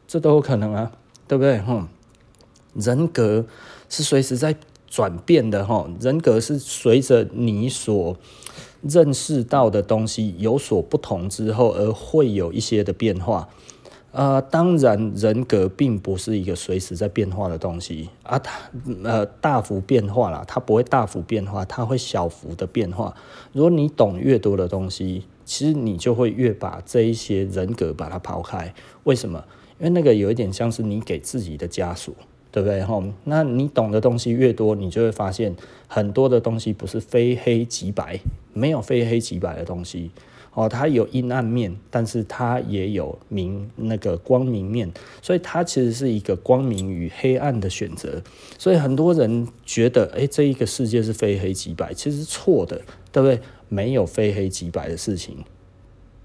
[0.07, 0.91] 这都有可能啊，
[1.27, 1.57] 对不对？
[1.59, 1.88] 哼，
[2.75, 3.45] 人格。
[3.89, 4.55] 是随时在
[4.88, 8.17] 转变的哈，人格是随着你所
[8.81, 13.49] 认识到的东西有所不同之后，而会有一些的变化。
[14.13, 18.60] 呃，当然，人格并不是一个随时在变化的东西啊，它
[19.04, 23.13] 呃大幅变化了，它不会大幅变化，它会小幅的变化。
[23.52, 28.73] 如果你懂越多的东西，其实你就会越把这一些人格把它抛开。
[29.04, 29.43] 为什么？
[29.80, 32.13] 因为那个有一点像是你给自己的枷锁。
[32.54, 32.84] 对不对？
[32.84, 35.56] 哈，那你懂的东西越多，你就会发现
[35.88, 38.19] 很多的东西不是非黑即白，
[38.54, 40.12] 没有非黑即白的东西。
[40.54, 48.22] 哦，它有阴暗面，但是它也有明那个光明面，所以它其实是一个光明与黑暗的选择。
[48.58, 53.39] 所以很多人觉得，哎，这一个世界是非黑即白，其实错的，对不对？
[53.70, 55.44] 没有非黑即白的事情，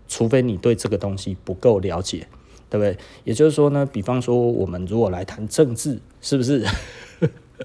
[0.06, 2.26] 除非你对这个东西不够了解。
[2.70, 2.98] 对不对？
[3.24, 6.62] 也就是说呢，比方说，我们如果来谈政治，是不是？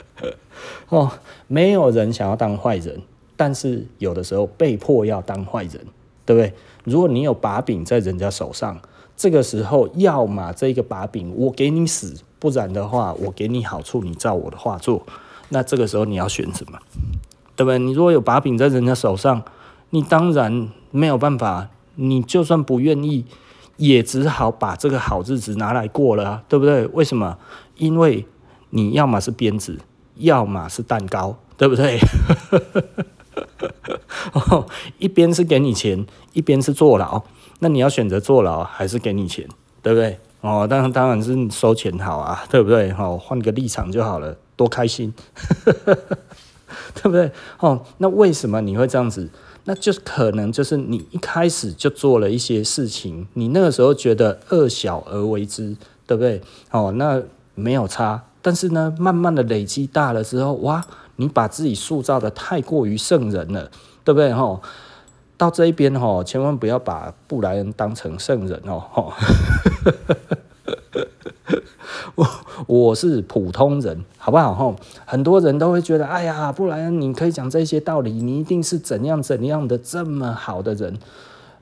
[0.87, 1.11] 哦，
[1.47, 3.01] 没有人想要当坏人，
[3.35, 5.85] 但是有的时候被迫要当坏人，
[6.25, 6.53] 对不对？
[6.83, 8.79] 如果你有把柄在人家手上，
[9.15, 15.03] 这个时候，要么这个把柄我给你死，不然的话，我给你好处，你照我的话做。
[15.49, 16.79] 那这个时候你要选什么？
[17.55, 17.79] 对不对？
[17.79, 19.43] 你如果有把柄在人家手上，
[19.91, 23.25] 你当然没有办法，你就算不愿意。
[23.77, 26.85] 也只好把这个好日子拿来过了，对不对？
[26.93, 27.39] 为什么？
[27.75, 28.23] 因为
[28.69, 29.79] 你要么是鞭子，
[30.17, 31.99] 要么是蛋糕，对不对？
[34.33, 34.65] 哦，
[34.97, 37.23] 一边是给你钱，一边是坐牢，
[37.59, 39.47] 那你要选择坐牢还是给你钱，
[39.81, 40.19] 对不对？
[40.41, 42.91] 哦，当然当然是收钱好啊，对不对？
[42.91, 45.13] 哦，换个立场就好了，多开心，
[45.75, 47.31] 对不对？
[47.59, 49.29] 哦，那为什么你会这样子？
[49.65, 56.41] 那就是可能就是你一开始就做了一些事情，你那个时候觉得恶小而为之，对不对？
[56.71, 57.23] 哦，那
[57.55, 58.23] 没有差。
[58.41, 60.85] 但是呢，慢慢的累积大了之后，哇，
[61.15, 63.69] 你把自己塑造的太过于圣人了，
[64.03, 64.33] 对不对？
[64.33, 64.59] 哈，
[65.37, 69.13] 到这一边哈，千万不要把布莱恩当成圣人哦，哈。
[72.15, 72.27] 我
[72.67, 74.53] 我是普通人，好不好？
[74.53, 80.97] 吼，很多人都会觉得，哎呀，布莱恩，你可以讲这些道理，你一定是怎样怎样的这么好的人。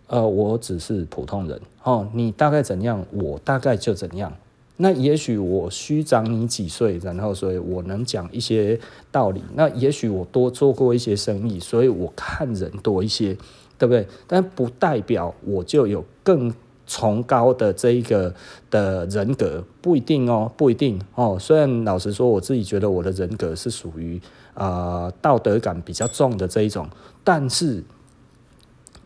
[0.08, 4.34] 呃，我只是普通人，哦，你大概怎样，我大概就怎样。
[4.82, 8.80] 那也许我虚长你几岁，然后所以我能讲一些
[9.12, 9.42] 道理。
[9.54, 13.38] 那也许我多做过一些生意，所以我看人多一些，
[13.78, 14.08] 对不对？
[14.28, 16.54] 但不代表我就有更。
[16.88, 18.36] 崇高的这一个
[18.70, 21.38] 的人格，不一定哦，不一定哦。
[21.40, 24.20] 虽然老实说，我自己觉得我的人格是属于
[24.56, 26.90] 啊、道德感比较重的这一种，
[27.24, 27.86] 但是，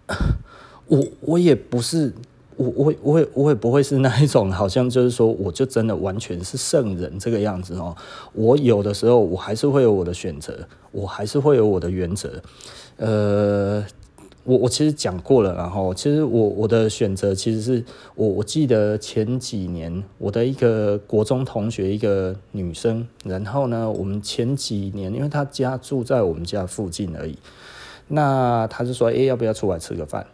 [0.87, 2.11] 我我也不是。
[2.57, 7.95] 我我我也我也不会是那一种，好像就是说，我就真的完全是圣人这个样子哦。
[8.33, 12.41] 我有的时候我还是会有我的选择，我还是会有我的原则。
[12.97, 13.85] 呃，
[14.45, 17.83] 我我其实讲过了，然后其实我我的选择其实是
[18.15, 27.37] 我我记得前几年我的一个国中同学，一个女生，然后呢，我们前几年因为她家住在我们家附近而已，
[28.07, 30.25] 那她就说，哎，要不要出来吃个饭？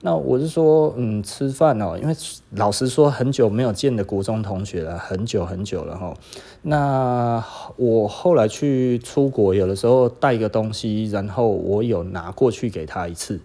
[0.00, 2.14] 那我是说，嗯，吃饭哦，因为
[2.52, 6.14] 老实说，很久没有见的国中同学了，很久很久了哈。
[6.62, 7.44] 那
[7.76, 13.40] 我后来去出国，有的时候带一个东西，然后我有拿过去给他一次，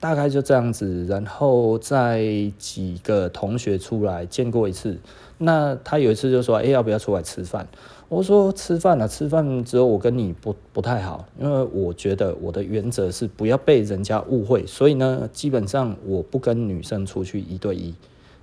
[0.00, 1.06] 大概就这样子。
[1.06, 2.20] 然后再
[2.58, 4.98] 几个同学出来见过一次，
[5.38, 7.68] 那他有一次就说，哎，要不要出来吃饭？
[8.12, 17.94] 我说吃饭了，吃饭之后我跟你不不太好，因为我觉得我的原则是不要被人家误会，所以呢，基本上我不跟女生出去一对一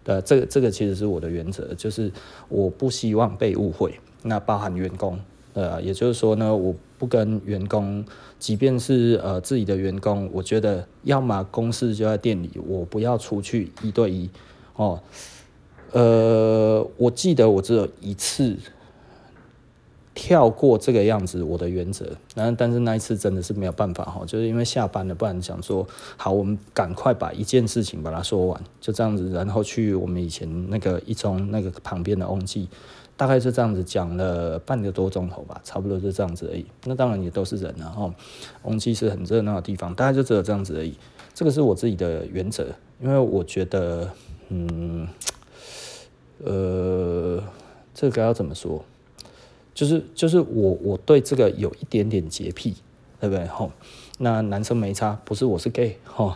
[0.06, 2.12] 呃，这个这个其实是我的原则，就是
[2.48, 3.94] 我不希望被误会。
[4.24, 5.20] 那包含员工，
[5.54, 8.04] 呃，也就是说呢，我不跟员工，
[8.40, 14.28] 即便是呃自己的员工，我觉得要么公司就在店里，我不要出去一对一
[14.76, 15.00] 哦。
[15.92, 18.58] 呃，我记得我只有一次。
[20.22, 22.06] 跳过这个样子，我的原则。
[22.36, 32.68] 然后但是那一次真的是没有办法哈，就是因为下班了，不然想说好，我们赶快把一件事情把它说完，就这样子，然后去我们以前那个一中那个旁边的翁记，
[33.16, 36.66] 大概就这样子讲了半个多钟头吧，差不多就这样子而已。
[36.84, 38.14] 那当然也都是人啊哈，
[38.64, 40.96] 翁记是很热闹的地方，大概就只有这样子而已。
[41.34, 42.68] 这个是我自己的原则，
[43.00, 44.12] 因为我觉得，
[44.50, 45.08] 嗯，
[46.44, 47.42] 呃，
[47.94, 48.84] 这个要怎么说？
[49.80, 52.76] 就是就是我我对这个有一点点洁癖，
[53.18, 53.48] 对不对？
[53.48, 53.72] 吼，
[54.18, 56.36] 那男生没差，不是我是 gay，吼，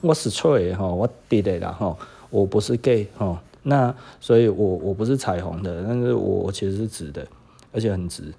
[0.00, 1.98] 我是错的，吼，我弟弟啦，吼，
[2.30, 7.26] 我不是 gay，吼，那所以我我不是彩虹的，但是我其实是直的，
[7.72, 8.32] 而且很直，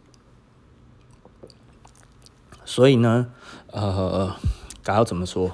[2.63, 3.28] 所以呢，
[3.74, 4.34] 呃，
[4.82, 5.52] 该要怎么说？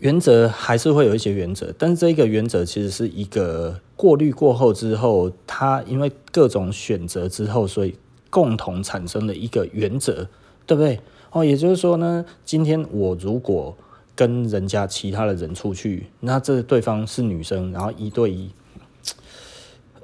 [0.00, 7.96] 原则还是会有一些原则，但是这个原则其实是一个过滤过后之后，他因为各种选择之后，所以
[8.30, 10.28] 共同产生的一个原则，
[10.66, 11.00] 对不对？
[11.30, 13.76] 哦，也就是说呢，今天我如果
[14.16, 18.50] 跟人家其他的人出去，那这对方是女生，然后一对一，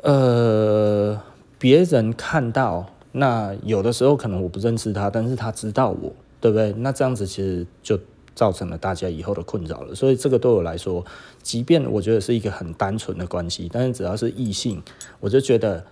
[0.03, 1.21] 呃，
[1.59, 6.73] 别人看到，那有的时候可能我不认识他，但是他知道我，对不对？
[6.75, 7.99] 那这样子其实就。
[8.41, 11.05] 造成了大家以后的困扰了，所以这个对我来说，
[11.43, 14.83] 即便我觉得是一个很单纯的关系，但是只要是异性，
[15.21, 15.85] 我就觉得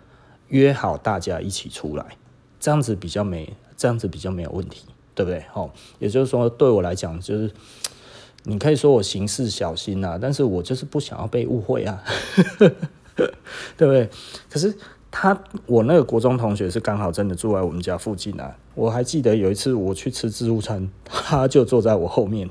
[0.48, 2.16] 约好大家一起出来，
[2.58, 5.44] 这样子比较没，这样子比较没有问题，对不对？
[5.52, 7.50] 哦，也就是说，对我来讲，就是
[8.44, 12.02] 你可以说我行事小心啊，但是我就是不想要被误会啊，
[12.56, 14.08] 对不对？
[14.48, 14.74] 可是。
[15.10, 18.54] 他，我那个国中同学是刚好真的住在我们家附近啊。
[18.74, 22.48] 我还记得有一次我去吃自助餐，他就坐在我后面。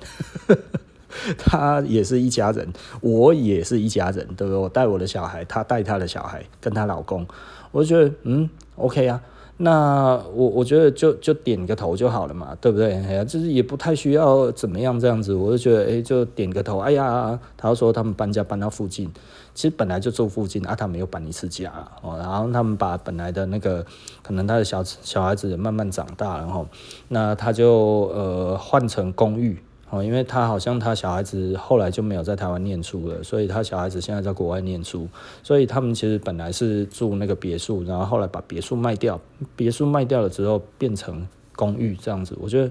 [1.37, 4.55] 他也是一家人，我也是一家人，对不对？
[4.55, 7.25] 我带我的小孩，他带他的小孩，跟他老公，
[7.71, 9.21] 我就觉得嗯，OK 啊。
[9.59, 12.93] 那我我觉得就就点个头就好了嘛，对不对？
[12.93, 16.77] 哎呀，就是也不太需要怎么样这样子，我就觉得哎，就点个头。
[16.77, 19.11] 哎呀，他说他们搬家搬到附近，
[19.55, 22.15] 其实本来就住附近啊，他没有搬一次家哦。
[22.19, 23.83] 然后他们把本来的那个，
[24.21, 26.67] 可能他的小小孩子慢慢长大，然后
[27.07, 29.57] 那他就呃换成公寓。
[29.89, 35.07] 哦，因为他好像他小孩子后来就没有在台湾念书了，所以他小孩子现在在国外念书，
[35.41, 39.17] 所以他们其实本来是住那个别墅，然后后来把别墅卖掉，
[39.55, 42.69] 别墅卖掉了之后变成公寓这样子，我觉得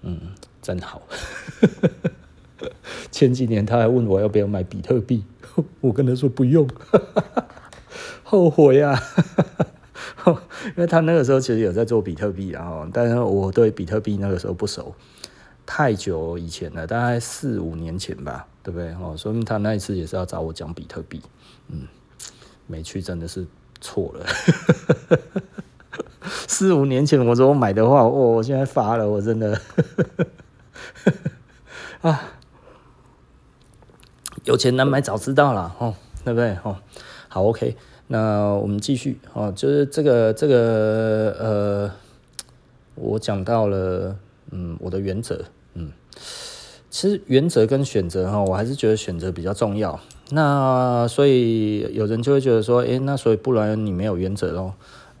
[0.00, 0.18] 嗯
[0.62, 1.02] 真好。
[3.12, 5.22] 前几年他还问我要不要买比特币，
[5.82, 6.66] 我跟他说不用，
[8.24, 8.98] 后悔啊，
[10.24, 14.94] 因为他那个时候其实有在做比特币，然后但是我对比特币那个时候不熟。
[15.66, 18.94] 太久以前了，大概四五年前吧，对不对？
[18.94, 21.20] 哦，说明他那一次也是要找我讲比特币，
[21.68, 21.88] 嗯，
[22.68, 23.44] 没去真的是
[23.80, 24.24] 错了。
[26.48, 29.60] 四五年前我说我买的话，哦，我现在发了，我真的
[32.00, 32.22] 啊，
[34.44, 36.56] 有钱难买早知道了，哦，对不对？
[36.62, 36.76] 哦，
[37.28, 37.76] 好，OK，
[38.06, 41.90] 那我们继续哦，就是这个这个呃，
[42.94, 44.16] 我讲到了，
[44.50, 45.44] 嗯，我的原则。
[45.74, 45.90] 嗯
[46.88, 50.00] 其实原则跟选择哈，我还是觉得选择比较重要。
[50.30, 54.72] 那所以有人就会觉得说，诶，那所以不然你没有原则喽？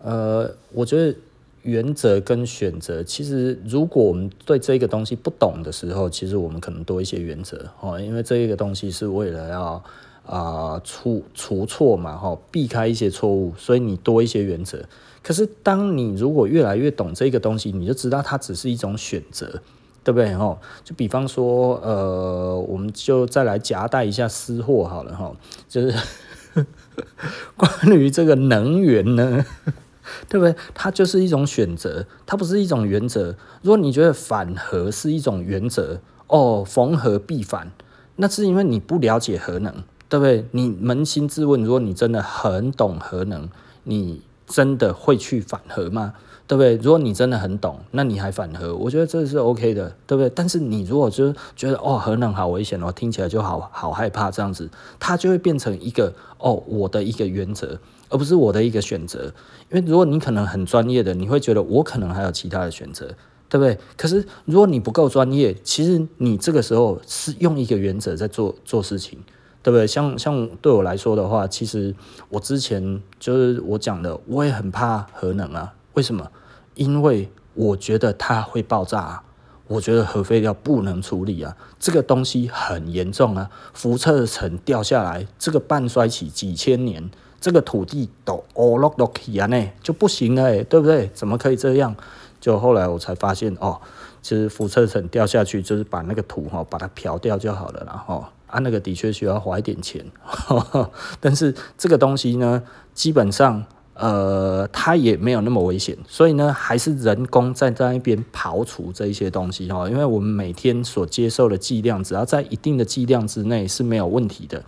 [0.02, 1.14] 呃，我觉得
[1.62, 9.82] 原则跟选择，其实如果我们对这个东西不懂的时候，其实我们可能多一些原则哦，因为这一个东西是为了要啊、
[10.24, 14.82] 呃、除除错嘛哈，避开一些错误，所以你多一些原则。
[15.26, 19.60] 可是当你如果越来越懂这个东西，你就知道它只是一种选择。
[20.04, 20.32] 对不对？
[20.36, 25.34] 哈，就比方说，呃，我们就再来夹带一下私货好了哈，
[25.68, 25.92] 就是
[27.58, 29.44] 关于这个能源呢，
[30.30, 30.54] 对不对？
[30.74, 33.34] 它就是一种选择，它不是一种原则。
[33.62, 37.72] 如果你觉得反核是一种原则，哦，逢核必反，
[38.14, 39.74] 那是因为你不了解核能，
[40.08, 40.46] 对不对？
[40.52, 43.48] 你扪心自问，如果你真的很懂核能，
[43.82, 46.14] 你真的会去反核吗？
[46.48, 46.76] 对不对？
[46.76, 50.30] 如果你真的很懂，那你还反核，我觉得这是 OK 的，对不对？
[50.32, 57.76] 但是你如果就觉得哦，核能好危险哦，听起来就好好害怕这样子，它就会变成一个哦，我的一个原则，
[58.08, 59.24] 而不是我的一个选择。
[59.70, 63.06] 因为如果你可能很专业的，你会觉得我可能还有其他的选择，
[63.48, 63.76] 对不对？
[63.96, 69.18] 可是如果你不够专业，其实你这个时候是用一个原则在做做事情，
[69.66, 69.84] 对不对？
[69.84, 71.92] 像像对我来说的话，其实
[72.28, 75.74] 我之前就是我讲的，我也很怕核能啊。
[75.94, 76.30] 为什么？
[76.76, 79.24] 因为我觉得它会爆炸啊，
[79.66, 91.10] 我觉得核废料不能处理啊，这个东西很严重啊，辐射层掉下来，这个半衰期几千年，这个土地都哦落落去啊，呢就不行了，欸，对不对？
[91.12, 91.96] 怎么可以这样？
[92.40, 93.80] 就后来我才发现哦，
[94.22, 100.04] 其实辐射层掉下去就是把那个土哈把它漂掉就好了，然后啊那个的确需要花一点钱，
[101.20, 102.62] 但是这个东西呢，
[102.94, 103.64] 基本上。
[103.98, 114.62] 呃，它也没有那么危险，所以呢，还是人工在在那边刨除这一些东西哈，因为我们每天所接受的剂量，只要在一定的剂量之内是没有问题的。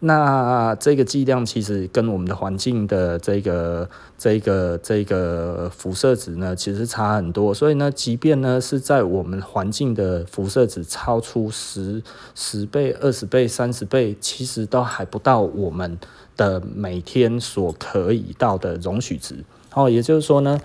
[0.00, 7.54] 那这个剂量其实跟我们的环境的这个、这个、这个辐射值呢，其实差很多。
[7.54, 12.02] 所以呢，即便呢是在我们环境的辐射值超出十
[12.34, 15.98] 十倍、二十倍、三十倍，其实都还不到我们。
[16.36, 20.58] 的每天所可以到的容许值，哦，也就是说呢，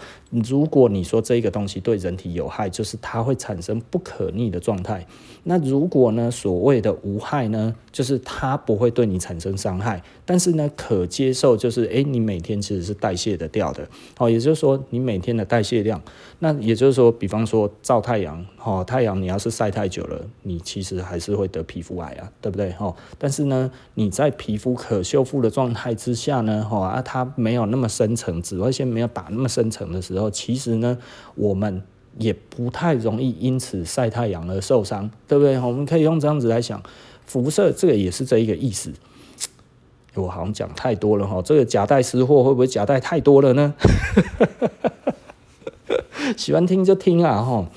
[0.44, 5.06] 如果你说这个东西对人体有害，就是它会产生不可逆的状态。
[5.44, 16.02] 那如果呢，所谓的无害呢，就是它不会对你产生伤害，但是呢，可接受就是，诶，你每天其实是代谢的掉的，哦，也就是说你每天的代谢量，
[16.40, 22.74] 那也就是说，比方说照太阳，哦，太阳你要是晒太久了，你其实还是会得皮肤癌啊，对不对？
[22.80, 30.98] 哦，但是呢，你在皮肤可修复的状态之下呢，哦啊，它没有那么深层，紫外线没有打那么深层的时候，其实呢，
[31.36, 31.84] 我们。
[32.18, 35.60] 也不太容易因此晒太阳而受伤，对不对？
[35.60, 36.82] 我们可以用这样子来想，
[37.26, 38.94] 辐射这个也是这一个意思。
[40.14, 43.74] 我好像讲太多了哈，这个夹带私货会不会夹带太多了呢？
[46.38, 47.68] 喜欢听就听啊哈。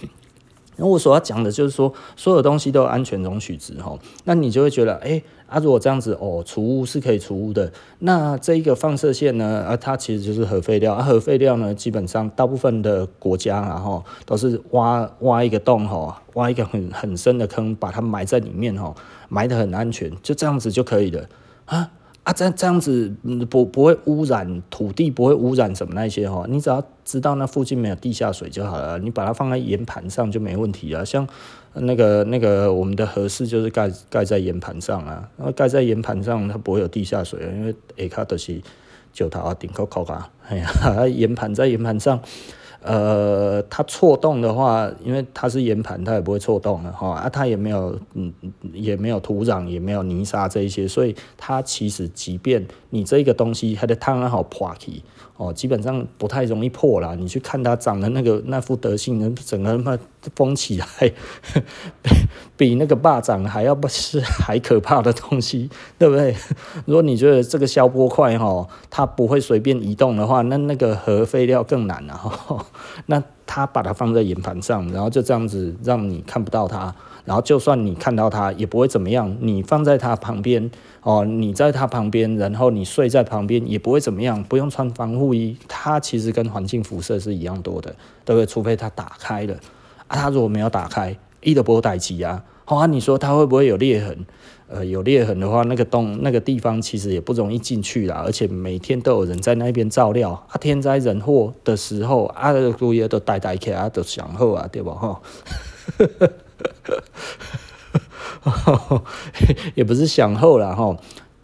[0.76, 7.72] 那我所要讲的就是说，所有东西都有安全容许值哈，那你就会觉得，哎、啊，如果这样子哦，除污是可以除污的。
[8.00, 9.64] 那这一个放射线呢？
[9.66, 10.92] 啊，它其实就是核废料。
[10.94, 18.94] 啊，核废料呢，基本上大部分的国家然后都是挖挖一个洞哈，挖一个很很深的坑，把它埋在里面哈，
[19.28, 21.26] 埋得很安全，就这样子就可以了
[21.64, 21.90] 啊。
[22.24, 23.10] 啊，这这样子
[23.48, 26.44] 不不会污染土地，不会污染什么那些哈。
[26.46, 31.06] 你只要知道那附近没有地下水就好了，你把它放在岩盘上就没问题了。
[31.06, 31.26] 像
[31.80, 38.60] 那个那个我们的核四就是盖盖在岩盘上啊，然后盖在岩盘上它不会有地下水，因为下卡都是
[39.12, 40.70] 石头啊、顶扣扣啊，哎呀，
[41.08, 42.20] 岩盘在岩盘上。
[42.80, 48.32] 呃，它错动的话，因为它是岩盘，它也不会错动的哈啊，它也没有嗯，
[48.72, 55.02] 也没有土壤，也没有泥沙这一些，所以它其实即便你这个东西它的汤好破起
[55.38, 57.14] 哦，基本上不太容易破啦。
[57.14, 59.98] 你去看它长的那个那副德性，能整个他妈
[60.34, 60.86] 封起来，
[62.02, 62.10] 比
[62.56, 66.34] 比那个霸掌还要不是 还可怕的东西，对不对？
[66.86, 72.66] 如果你觉得这个消波块哈，它不会随便移动的话，那那个核废料更难了哈。
[73.06, 76.94] 那他把它放在岩盘上，然后就这样子让你看不到它，
[77.28, 79.36] 然后就算你看到它也不会怎么样。
[79.40, 80.70] 你放在它旁边
[81.02, 85.54] 哦，你在它旁边，然后你睡在旁边也不会怎么样，不用穿防护衣。
[85.68, 88.46] 它其实跟环境辐射是一样多的，对不对？
[88.46, 89.54] 除非它打开了
[90.06, 92.42] 啊，它如果没有打开，一都不会待机啊。
[92.64, 94.24] 好啊，你说它会不会有裂痕？
[94.70, 100.56] 呃，有裂痕的话，那个洞那个地方其实也不容易进去啦，而且每天都有人在那边照料啊。
[100.60, 104.92] 天灾人祸的时候啊，都也都呆呆起来，都想好啊，对吧？
[104.92, 105.20] 哈，
[109.74, 110.96] 也不是想后了哈。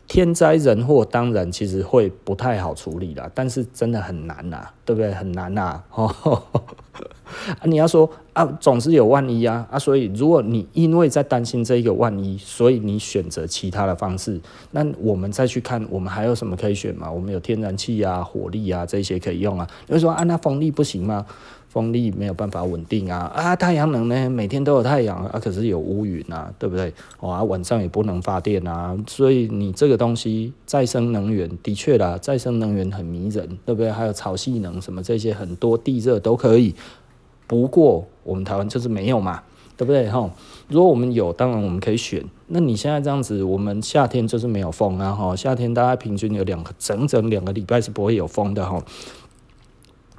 [0.06, 5.10] 天灾人祸当然其实会不太好处理啦，但是真的很难呐，对不对？
[5.14, 5.82] 很难呐。
[7.58, 14.38] 啊，你要说啊，总是有万一啊啊，所以如果你因为在担心这一个万一，所以你选择其他的方式，
[14.72, 17.10] 那我们再去看，我们还有什么可以选吗？
[17.10, 19.66] 我们有天然气啊、火力啊这些可以用啊。
[19.86, 21.24] 你会说啊，那风力不行吗？
[21.74, 26.94] 风力没有办法稳定啊啊，太阳能呢，每天都有太阳啊，可是有乌云啊，对不对？
[27.18, 33.90] 哇，晚上也不能发电啊，所以你这个东西再生能源的确啦，再生能源很迷人，对不对？
[33.90, 36.72] 还有潮汐能什么这些很多地热都可以，
[37.48, 39.42] 不过我们台湾就是没有嘛，
[39.76, 40.08] 对不对？
[40.08, 40.30] 哈，
[40.68, 42.24] 如果我们有，当然我们可以选。
[42.46, 48.80] 那你现在这样子，我们夏天就是没有风啊，哈，夏天大概平均有两个整整两个礼拜是不会有风的哈。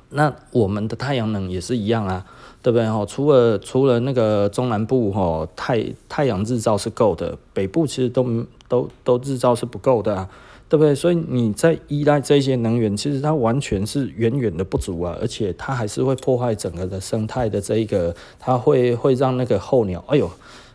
[0.10, 2.26] 那我们的太阳能也是一样啊，
[2.62, 2.86] 对不对？
[2.88, 10.30] 哦除了除了那个中南部哈，太太阳日照是够的，北部其实都都都日照是不够的啊，
[10.70, 10.96] 对不对？
[10.96, 20.30] 所以你在依赖这些能源，其实它完全是远远的不足啊，而且它还是会破坏整个的生态的这一个，它会会让那个候鸟，哎呦，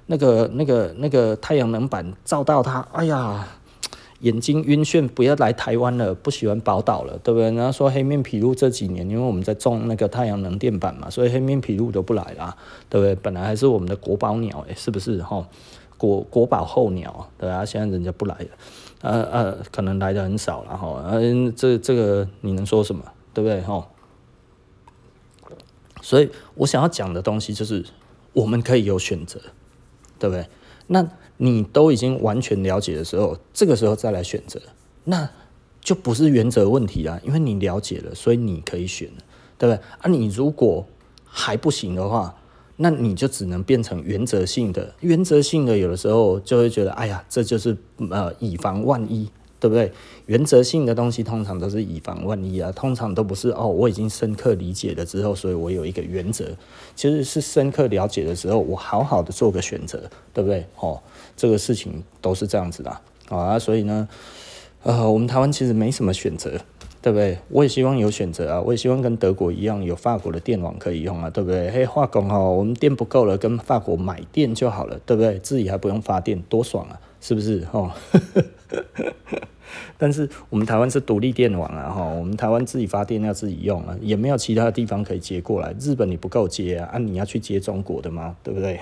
[0.07, 3.47] 那个那个那个太阳能板照到它，哎呀。
[4.21, 7.51] 眼睛晕眩，不要来台湾了，不喜欢宝岛了，对不对？
[7.53, 12.57] 然后说黑面琵鹭这几年，因为我们在种那个太阳能电板嘛，所以黑面琵鹭都不来了，
[12.89, 13.15] 对不对？
[13.17, 15.47] 本来还是我们的国宝鸟，哎，是不是哈？
[15.97, 18.49] 国国宝候鸟，对啊，现在人家不来了，
[19.03, 21.03] 呃呃，可能来的很少了哈。
[21.07, 23.05] 嗯、呃，这这个你能说什么？
[23.35, 23.87] 对不对哈？
[26.03, 27.85] 所以我想要讲的东西就是，
[28.33, 29.39] 我们可以有选择，
[30.19, 30.47] 对不对？
[30.91, 31.09] 那。
[31.43, 34.61] 你都已经完全了解的时候，这个时候再来选择，
[35.05, 35.27] 那
[35.81, 39.09] 就不是原则问题啊，因为你了解了，所以你可以选，
[39.57, 39.83] 对不对？
[40.03, 40.87] 啊，你如果
[41.25, 42.37] 还不行的话，
[42.77, 47.75] 那你就只能变成原则性的，原则性的有的时候就会觉得，哎呀，这就是
[48.11, 49.27] 呃以防万一。
[49.61, 49.93] 对不对？
[50.25, 53.69] 原则性的东西通常都是以防万一啊，通常都不是哦。
[53.69, 56.47] 我已经深刻理解了之后，所以我有一个原则，
[56.97, 60.65] 其实是深刻了解的时候，我好好的做个选择，对不对？
[60.79, 61.01] 哦，
[61.37, 63.59] 这个事情都是这样子的啊。
[63.59, 64.09] 所以呢，
[64.83, 66.53] 呃，我们台湾其实没什么选择，
[67.03, 67.39] 对不对？
[67.51, 71.71] 我也希望有选择啊，我也希望跟德国一样有法国的电网可以用啊，对不对？
[71.71, 75.39] 嘿，化工哦，我们电不够了，跟法国买电就好了，对不对？
[75.41, 76.99] 自己还不用发电，多爽啊！
[77.21, 77.91] 是不是哦？
[79.97, 85.75] 但是我们台湾是独立电网啊，哈，我们台湾自己发电要自己用啊，也没有其他地方可以接过来。
[85.79, 88.37] 日本你不够接啊，啊，你要去接中国的吗？
[88.43, 88.81] 对不对？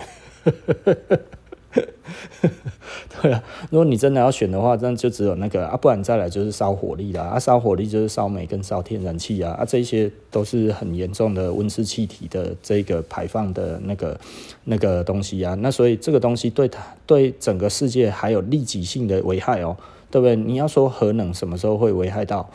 [3.20, 14.18] 对啊，如果你真的要选的话，那就只有那个啊，不然再来就是烧火力啦，啊，烧火力就是烧煤跟烧天然气啊，啊，这些都是很严重的温室气体的这个排放的那个
[14.64, 19.76] 那个东西啊，那所以这个东西对它对整个世界还有立即性的危害哦，
[20.10, 20.34] 对不对？
[20.34, 22.48] 你要说核能什么时候会危害到？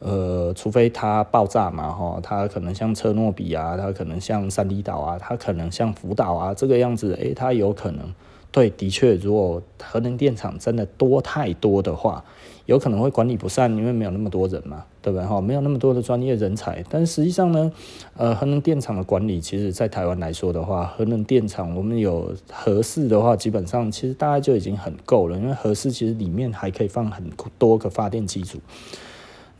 [0.00, 8.12] 呃，除非它爆炸嘛，哈，它可能像车诺比啊，它可能像三里岛啊，它可能像福岛啊这个样子，诶，它有可能。
[8.52, 12.24] 对，的确，如果核能电厂真的多太多的话，
[12.66, 15.24] 有可能会管理不善，因为没有那么多人嘛，对不对？
[15.24, 16.84] 哈，没有那么多的专业人才。
[16.90, 17.70] 但实际上呢，
[18.16, 28.58] 呃，核能电厂的管理，其实在台湾来说的话，核能电厂我们有核四的话，基本上其实大概就已经很够了，因为核四其实里面还可以放很多个发电机组。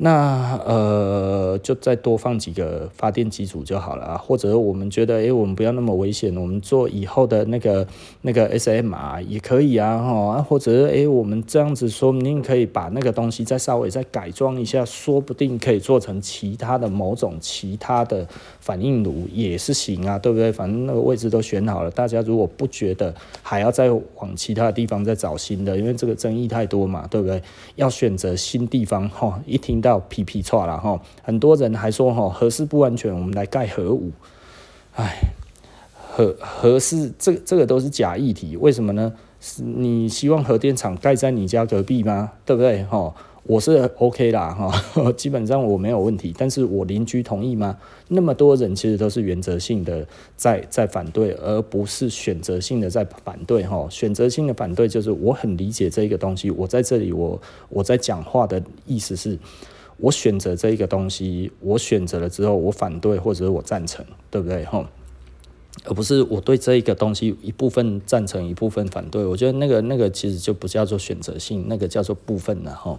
[0.02, 7.86] 那呃，就再多放几个发电机组就好了啊，或者我们觉得，哎，我们不要那么危险，我们做以后的那个
[8.22, 18.26] 那个 SMR 也可以啊，哈，或者哎，我们这样子说不定可以把那个东西再稍微再改装一下，说不定可以做成其他的某种其他的
[18.58, 20.50] 反应炉也是行啊，对不对？
[20.50, 27.42] 反正那个位置都选好了，大家如果不觉得还要再往其他地方再找新的，因为这个争议太多嘛，对不对？
[27.76, 29.89] 要选择新地方，哈，一听到。
[29.90, 34.10] 要皮皮错了哈，很多人还说哈核四不安全，我们来盖核武。
[34.94, 35.18] 哎，
[35.94, 39.12] 核核四这这个都是假议题，为什么呢？
[39.40, 42.32] 是你希望核电厂盖在你家隔壁吗？
[42.44, 42.84] 对不对？
[42.84, 43.14] 哈，
[43.44, 44.70] 我是 OK 啦哈，
[45.16, 47.78] 基本上我没有问题，但是我邻居同意吗？
[48.08, 53.86] 那么多人其实都是原则性的在在反对，而不是选择性的在反对哈。
[53.88, 59.38] 选择性的反对就是我很理解这一个东西，我在这里我我在讲话的意思是。
[60.00, 64.64] 我选择这一个东西，我选择了之后，我反对或者我赞成，对不对？
[64.64, 64.88] 哈，
[65.84, 69.24] 而不是我对这一个东西一部分赞成，一部分反对。
[69.24, 72.98] 我觉得那个那个其实就不叫做选择性，那个叫做部分了哈。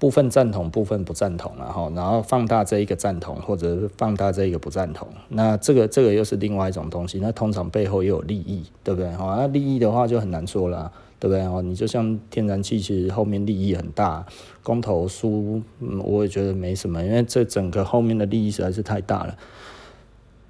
[0.00, 9.10] 部分赞同，部分不赞同，然后然后放大这一个赞同，或者放大这一个不赞同，那这个这个又是另外一种东西，那通常背后又有利益，对不对？
[9.10, 11.42] 好，那利益的话就很难说了，对不对？
[11.42, 14.26] 哦，你就像天然气，其实后面利益很大，
[14.62, 15.62] 公投输，
[16.04, 19.36] 我也觉得没什么，因为这整个后面的利益实在是太大了，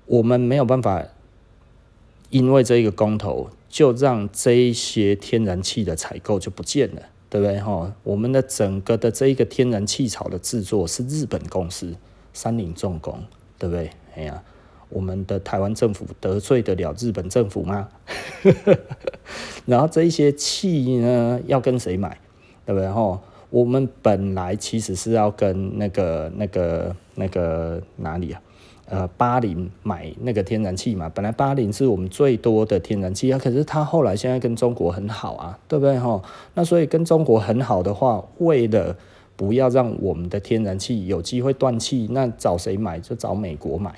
[0.07, 1.05] 我们没有办法，
[2.31, 7.03] 因为这一个公投就让这一些天然气的采购就不见了。
[7.31, 7.95] 对不对哈？
[8.05, 11.95] 我们的整个的这一个天然气槽的制作是日本公司
[12.33, 13.23] 三菱重工，
[13.59, 13.91] 对不对？
[14.17, 14.43] 哎呀，
[14.89, 17.89] 我们的台湾政府得罪得了日本政府吗？
[19.67, 22.19] 然后这一些气呢，要跟谁买？
[22.65, 23.21] 对不对哈？
[23.51, 28.43] 我们本来其实是要跟那个、那个、那个哪里啊？
[28.91, 36.23] 呃，巴林买那个天然气嘛，本来巴林是我们最多的天然气啊，可是他后来现在跟中国很好啊，对不对哈？
[36.55, 38.97] 那所以跟中国很好的话，为了
[39.37, 42.99] 不要让我们的天然气有机会断气，那找谁买？
[42.99, 43.95] 就找美国买，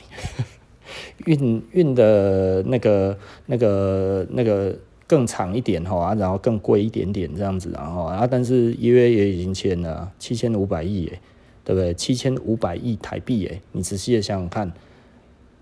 [1.27, 4.77] 运运的那个那个那个
[5.07, 11.21] 更长一点哈，然后更贵一点点这样子，然后啊，但是约也已经签了七千五百亿耶。
[11.63, 11.95] 对不对？
[11.95, 14.73] 七千五百亿台币，诶，你仔细的想想看，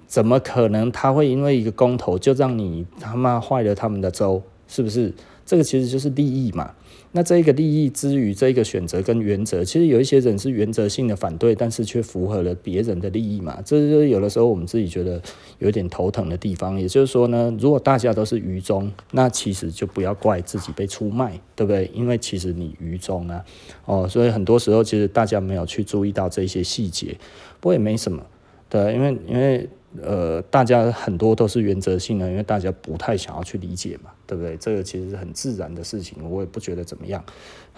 [0.06, 4.40] 怎么可能他会因为一个公投就让你他妈坏了他们的州？
[4.68, 5.12] 是不是？
[5.44, 6.72] 这个其实就是利益嘛。
[7.12, 13.60] 那这一个利益之于这一个选择跟原则，其实有一些人是原则性的反对，但是却符合了别人的利益嘛。
[13.64, 15.20] 这就是有的时候我们自己觉得
[15.58, 16.78] 有点头疼的地方。
[16.78, 21.90] 也就是说呢，如果大家都是愚忠，那其实就不要怪自己被出卖，对不对？
[21.94, 23.44] 因为其实你愚忠啊，
[23.86, 27.16] 哦，所以很多时候其实大家没有去注意到这些细节，
[27.60, 28.22] 不过也没什么，
[28.68, 29.68] 对，因为因为。
[30.02, 34.54] 呃，大家很多都是原则性的，因为大家不太想要去理解嘛，对不对？
[34.58, 37.24] 这个其实是很自然的事情，我也不觉得怎么样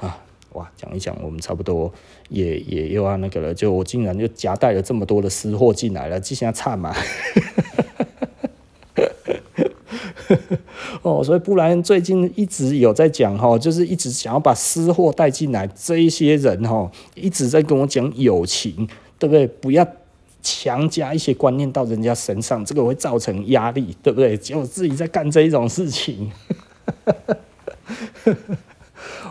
[0.00, 0.18] 啊。
[0.54, 1.92] 哇，讲一讲，我们差不多
[2.28, 6.92] 也也又要那个了，就我竟然就夹带了这么多的私货进来了，这下差嘛。
[11.02, 19.46] 哦，所以不然最近一直有在讲哈，就是一直想要把私货带进来，这一些人哈一直在跟我讲友情，对不对？
[19.46, 19.86] 不要。
[20.42, 24.36] 强加一些观念到人家身上，这个会造成压力，对不对？
[24.36, 26.30] 结果自己在干这一种事情，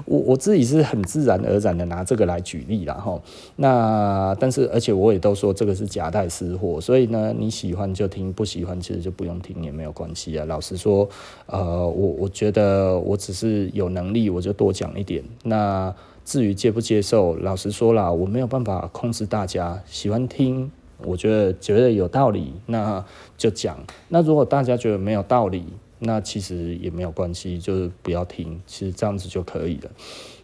[0.06, 3.22] 我我自己是很自然而然的拿这个来举例了哈。
[3.58, 10.46] 那但是而且我也都说这个是夹带私货，所以呢，你喜欢就听，不喜欢其实就不用听也没有关系啊。
[10.46, 11.08] 老实说，
[11.48, 15.24] 呃，我我觉得我只是有能力，我就多讲一点。
[15.44, 15.94] 那
[16.26, 20.72] 至于接不接受，老实说啦，我没有办法控制大家喜欢听。
[21.04, 23.04] 我觉得觉得有道理，那
[23.38, 23.78] 就讲。
[24.10, 25.66] 那如果大家觉得没有道理，
[26.00, 28.62] 那其实也没有关系，就是不要听。
[28.68, 29.92] 其实这样子就可以了。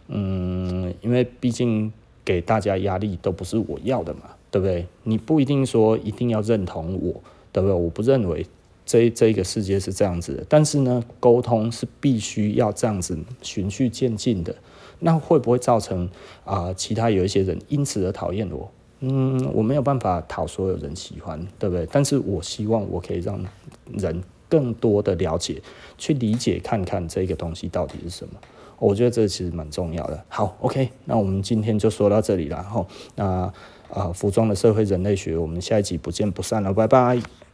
[0.08, 1.92] 嗯，因为毕竟
[2.24, 4.86] 给大家压力都不是我要的嘛，对不对？
[5.02, 7.20] 你不一定说一定要认同我，
[7.52, 7.72] 对不对？
[7.72, 8.46] 我不认为
[8.84, 10.44] 这这个世界是这样子的。
[10.48, 14.54] 但是呢，沟通是必须要这样子循序渐进的。
[14.98, 16.08] 那会不会造成
[16.44, 18.70] 啊、其他有一些人因此而讨厌我？
[19.00, 21.86] 嗯，我没有办法讨所有人喜欢，对不对？
[21.92, 23.38] 但是我希望我可以让
[23.92, 25.60] 人更多的了解，
[25.98, 28.34] 去理解看看这个东西到底是什么。
[28.78, 30.24] 我觉得这其实蛮重要的。
[30.28, 32.62] 好，OK，那我们今天就说到这里了。
[32.62, 33.52] 吼，那
[33.90, 37.45] 啊，服装的社会人类学，我们下一集不见不散了，拜拜。